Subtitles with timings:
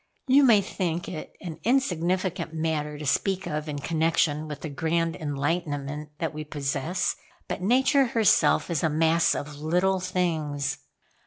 [0.25, 5.15] You may think it an insignificant matter to speak of in connection with the grand
[5.15, 7.15] enlightenment that we possess;
[7.47, 10.79] but Nature herself is a mass of little things.